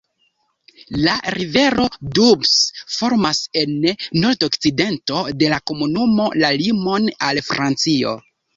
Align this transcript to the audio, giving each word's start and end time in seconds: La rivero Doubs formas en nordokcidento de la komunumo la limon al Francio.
La 1.07 1.17
rivero 1.35 1.85
Doubs 2.19 2.53
formas 2.95 3.43
en 3.63 3.77
nordokcidento 4.25 5.23
de 5.45 5.53
la 5.55 5.63
komunumo 5.73 6.29
la 6.45 6.53
limon 6.65 7.09
al 7.31 7.47
Francio. 7.53 8.19